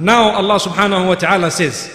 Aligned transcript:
Now 0.00 0.30
Allah 0.30 0.56
subhanahu 0.56 1.08
wa 1.08 1.14
ta'ala 1.14 1.50
says, 1.50 1.92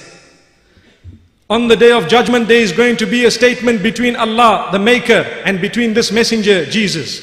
on 1.49 1.67
the 1.67 1.75
day 1.75 1.91
of 1.91 2.07
judgment 2.07 2.47
there 2.47 2.61
is 2.61 2.71
going 2.71 2.97
to 2.97 3.05
be 3.05 3.25
a 3.25 3.31
statement 3.31 3.81
between 3.81 4.15
Allah, 4.15 4.69
the 4.71 4.79
maker, 4.79 5.25
and 5.45 5.59
between 5.59 5.93
this 5.93 6.11
messenger, 6.11 6.65
Jesus. 6.65 7.21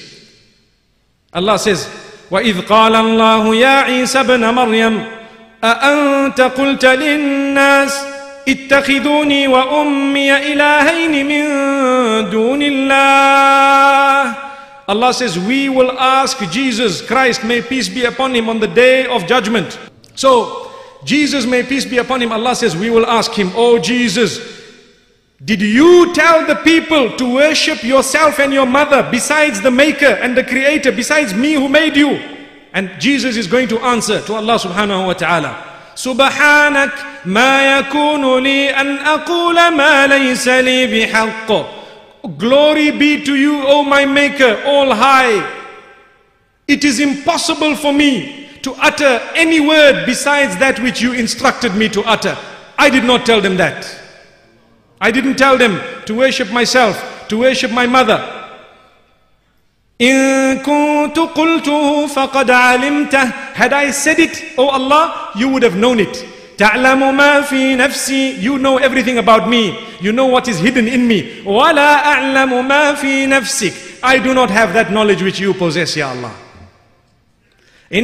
Allah 1.33 1.59
says, 1.59 1.87
وَإِذْ 2.31 2.67
قَالَ 2.67 2.95
اللَّهُ 2.95 3.45
يَا 3.63 3.83
عِيسَى 3.87 4.23
بْنَ 4.27 4.43
مَرْيَمَ 4.43 5.23
أَأَنْتَ 5.63 6.41
قُلْتَ 6.41 6.85
لِلنَّاسِ 6.85 8.13
اتخذوني 8.49 9.49
وأمي 9.49 10.53
إلهين 10.53 11.27
من 11.27 11.45
دون 12.31 12.63
الله 12.63 14.35
Allah 14.89 15.15
says, 15.15 15.39
we 15.39 15.69
will 15.69 15.93
ask 15.99 16.39
Jesus 16.51 17.01
Christ, 17.07 17.45
may 17.45 17.63
peace 17.63 17.89
be 17.89 18.05
upon 18.05 18.35
him 18.35 18.49
on 18.49 18.59
the 18.59 18.67
day 18.67 19.07
of 19.07 19.27
judgment. 19.27 19.79
So, 20.17 20.66
Jesus, 21.05 21.47
may 21.47 21.63
peace 21.63 21.85
be 21.85 21.99
upon 21.99 22.23
him, 22.23 22.33
Allah 22.33 22.55
says, 22.55 22.77
we 22.77 22.91
will 22.91 23.07
ask 23.07 23.33
him, 23.33 23.51
Oh 23.55 23.79
Jesus, 23.79 24.39
did 25.45 25.61
you 25.61 26.15
tell 26.15 26.47
the 26.47 26.55
people 26.57 27.17
to 27.17 27.35
worship 27.35 27.83
yourself 27.83 28.39
and 28.39 28.53
your 28.53 28.67
mother 28.67 29.09
besides 29.11 29.61
the 29.61 29.71
maker 29.71 30.07
and 30.07 30.37
the 30.37 30.45
creator, 30.45 30.93
besides 30.93 31.35
me 31.35 31.55
who 31.55 31.69
made 31.69 31.97
you? 31.97 32.11
And 32.73 32.91
Jesus 33.01 33.37
is 33.37 33.49
going 33.49 33.69
to 33.69 33.79
answer 33.81 34.21
to 34.23 34.35
Allah 34.35 34.59
subhanahu 34.59 35.07
wa 35.07 35.13
ta'ala. 35.15 35.69
سبحانك 35.95 36.93
ما 37.27 37.79
يكون 37.79 38.39
لي 38.43 38.71
أن 38.71 38.99
أقول 38.99 39.69
ما 39.77 40.07
ليس 40.07 40.49
لي 40.49 40.87
بحق 40.87 41.83
Glory 42.39 42.93
be 42.93 43.25
to 43.25 43.35
you, 43.35 43.67
O 43.67 43.83
my 43.83 44.07
Maker, 44.07 44.63
all 44.65 44.95
high. 44.95 45.45
It 46.69 46.85
is 46.85 47.01
impossible 47.01 47.75
for 47.75 47.93
me 47.93 48.46
to 48.67 48.73
utter 48.75 49.21
any 49.35 49.61
word 49.61 50.07
besides 50.07 50.57
that 50.59 50.79
which 50.81 51.01
you 51.01 51.13
instructed 51.13 51.75
me 51.75 51.89
to 51.91 52.03
utter. 52.03 52.37
I 52.79 52.91
did 52.91 53.05
not 53.05 53.25
tell 53.27 53.41
them 53.41 53.57
that. 53.57 53.87
I 55.01 55.11
didn't 55.11 55.37
tell 55.37 55.59
them 55.59 55.81
to 56.07 56.15
worship 56.15 56.51
myself, 56.53 57.27
to 57.29 57.39
worship 57.39 57.71
my 57.73 57.87
mother. 57.87 58.39
إن 60.01 60.59
كنت 60.59 61.19
قلته 61.19 62.07
فقد 62.07 62.51
علمته 62.51 63.33
Had 63.55 63.73
I 63.73 63.91
said 63.91 64.19
it, 64.19 64.43
oh 64.59 64.69
Allah, 64.69 65.31
you 65.37 65.49
would 65.49 65.63
have 65.63 65.77
known 65.77 66.01
it. 66.01 66.25
تعلم 66.59 67.17
ما 67.17 67.41
في 67.43 67.77
نفسي 67.77 68.41
You 68.43 68.59
know 68.59 68.79
everything 68.79 69.19
about 69.19 69.49
me. 69.49 69.79
You 70.01 70.13
know 70.13 70.27
what 70.27 70.49
is 70.49 70.59
hidden 70.59 70.89
in 70.89 71.07
me. 71.07 71.43
ولا 71.45 72.05
أعلم 72.07 72.69
ما 72.69 72.95
في 72.95 73.27
نفسك 73.27 73.73
I 74.03 74.19
do 74.19 74.35
not 74.35 74.51
have 74.51 74.73
that 74.75 74.91
knowledge 74.91 75.23
which 75.23 75.39
you 75.39 75.55
possess, 75.55 75.97
Ya 75.97 76.09
Allah. 76.11 76.33
You 77.91 78.03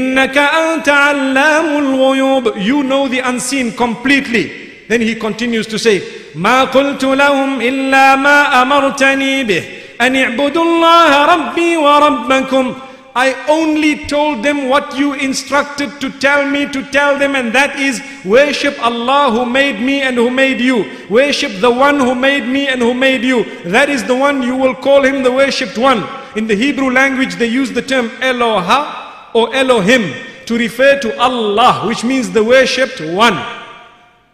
know 2.82 3.08
the 3.08 3.20
unseen 3.24 3.72
completely. 3.72 4.68
Then 4.88 5.00
he 5.00 5.14
continues 5.14 5.66
to 5.68 5.78
say, 5.78 6.02
ما 6.34 6.64
قلت 6.64 7.04
لهم 7.04 7.60
إلا 7.60 8.16
ما 8.16 8.62
أمرتني 8.62 9.44
به 9.44 9.62
أن 10.00 10.16
اعبدوا 10.16 10.62
الله 10.62 11.24
ربي 11.24 11.76
وربكم 11.76 12.74
I 13.16 13.34
only 13.48 14.06
told 14.06 14.44
them 14.44 14.68
what 14.68 14.96
you 14.96 15.14
instructed 15.14 16.00
to 16.00 16.10
tell 16.20 16.48
me 16.48 16.70
to 16.70 16.84
tell 16.92 17.18
them 17.18 17.34
and 17.34 17.52
that 17.52 17.76
is 17.76 18.00
worship 18.24 18.78
Allah 18.80 19.32
who 19.32 19.44
made 19.44 19.80
me 19.80 20.02
and 20.02 20.16
who 20.16 20.30
made 20.30 20.60
you. 20.60 20.84
Worship 21.10 21.60
the 21.60 21.70
one 21.70 21.98
who 21.98 22.14
made 22.14 22.46
me 22.46 22.68
and 22.68 22.80
who 22.80 22.94
made 22.94 23.24
you. 23.24 23.44
That 23.64 23.88
is 23.88 24.04
the 24.04 24.14
one 24.14 24.42
you 24.42 24.54
will 24.54 24.74
call 24.74 25.02
him 25.02 25.24
the 25.24 25.32
worshipped 25.32 25.76
one. 25.76 26.06
In 26.36 26.46
the 26.46 26.54
Hebrew 26.54 26.92
language 26.92 27.34
they 27.36 27.46
use 27.48 27.72
the 27.72 27.82
term 27.82 28.10
Eloha 28.20 29.01
or 29.34 29.54
Elohim 29.54 30.14
to 30.46 30.56
refer 30.56 30.98
to 31.00 31.18
Allah 31.20 31.86
which 31.86 32.04
means 32.04 32.30
the 32.30 32.42
worshipped 32.42 33.00
one. 33.00 33.34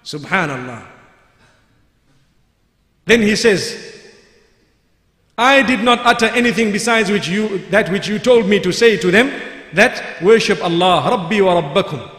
Subhanallah. 0.05 0.87
Then 3.06 3.23
he 3.23 3.37
says, 3.37 3.92
I 5.37 5.62
did 5.62 5.81
not 5.82 6.00
utter 6.06 6.27
anything 6.27 6.72
besides 6.72 7.10
which 7.10 7.28
you, 7.28 7.59
that 7.71 7.91
which 7.91 8.06
you 8.09 8.19
told 8.19 8.47
me 8.47 8.60
to 8.60 8.72
say 8.72 8.97
to 8.97 9.10
them, 9.10 9.32
that 9.72 10.22
worship 10.22 10.62
Allah, 10.62 11.03
Rabbi 11.10 11.41
wa 11.41 11.60
Rabbakum. 11.60 12.10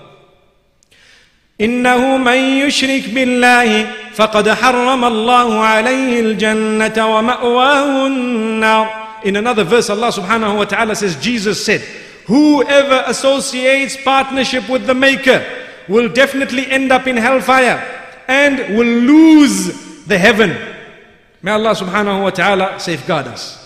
إنه 1.62 2.18
من 2.18 2.68
يشرك 2.68 3.10
بالله 3.16 3.92
فقد 4.14 4.50
حرم 4.50 5.06
الله 5.06 5.60
عليه 5.66 6.20
الجنة 6.20 7.16
ومأواه 7.18 8.08
النار 8.08 9.06
In 9.24 9.38
another 9.38 9.64
verse 9.64 9.90
Allah 9.90 10.12
subhanahu 10.12 10.58
wa 10.58 10.66
ta'ala 10.66 10.94
says 10.96 11.16
Jesus 11.16 11.66
said 11.66 11.82
Whoever 12.30 13.04
associates 13.08 13.98
partnership 14.04 14.68
with 14.70 14.86
the 14.88 14.96
maker 14.96 15.46
will 15.88 16.10
definitely 16.10 16.70
end 16.70 16.92
up 16.92 17.08
in 17.08 17.18
hellfire 17.18 17.78
and 18.28 18.76
will 18.76 18.86
lose 18.88 20.06
the 20.06 20.18
heaven 20.18 20.76
May 21.46 21.52
Allah 21.52 21.78
subhanahu 21.78 22.24
wa 22.26 22.32
ta'ala 22.32 22.80
safeguard 22.82 23.28
us. 23.28 23.62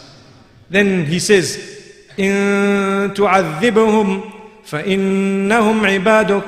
Then 0.69 1.05
he 1.05 1.17
says, 1.17 1.55
إن 2.19 3.15
تعذبهم 3.15 4.31
فإنهم 4.67 5.85
عبادك 5.85 6.43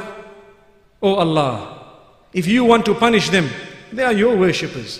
Oh 1.02 1.16
Allah, 1.16 1.88
if 2.34 2.46
you 2.48 2.66
want 2.66 2.84
to 2.86 2.94
punish 2.94 3.30
them, 3.30 3.50
they 3.94 4.04
are 4.04 4.12
your 4.12 4.36
worshippers. 4.36 5.00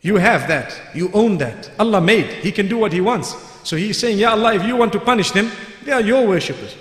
You 0.00 0.16
have 0.16 0.48
that. 0.48 0.74
You 0.94 1.10
own 1.12 1.36
that. 1.38 1.70
Allah 1.78 2.00
made. 2.00 2.26
He 2.40 2.50
can 2.50 2.66
do 2.66 2.78
what 2.78 2.92
He 2.94 3.02
wants. 3.02 3.36
So 3.68 3.76
He's 3.76 3.98
saying, 3.98 4.18
Ya 4.18 4.30
Allah, 4.30 4.54
if 4.54 4.64
you 4.64 4.76
want 4.76 4.92
to 4.94 4.98
punish 4.98 5.30
them, 5.30 5.52
they 5.88 5.92
are 5.92 6.00
your 6.00 6.26
worshippers. 6.26 6.74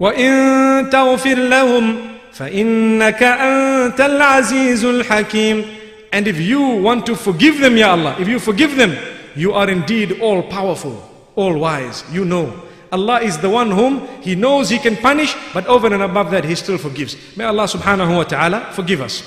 وإن 0.00 0.90
تغفر 0.90 1.34
لهم 1.34 1.96
فإنك 2.32 3.22
أنت 3.22 4.00
العزيز 4.00 4.84
الحكيم 4.84 5.64
and 6.12 6.26
if 6.26 6.40
you 6.40 6.60
want 6.60 7.06
to 7.06 7.14
forgive 7.14 7.60
them, 7.60 7.76
Ya 7.76 7.92
Allah, 7.92 8.16
if 8.18 8.26
you 8.26 8.38
forgive 8.40 8.76
them, 8.76 8.96
you 9.36 9.52
are 9.52 9.70
indeed 9.70 10.20
all 10.20 10.42
powerful, 10.42 11.00
all 11.36 11.56
wise. 11.56 12.04
You 12.12 12.24
know. 12.24 12.52
Allah 12.92 13.20
is 13.20 13.38
the 13.38 13.48
one 13.48 13.70
whom 13.70 14.08
He 14.20 14.34
knows 14.34 14.68
He 14.68 14.78
can 14.78 14.96
punish, 14.96 15.36
but 15.54 15.64
over 15.66 15.86
and 15.86 16.02
above 16.02 16.32
that, 16.32 16.44
He 16.44 16.56
still 16.56 16.78
forgives. 16.78 17.16
May 17.36 17.44
Allah 17.44 17.64
subhanahu 17.64 18.16
wa 18.16 18.24
ta'ala 18.24 18.72
forgive 18.72 19.00
us. 19.00 19.22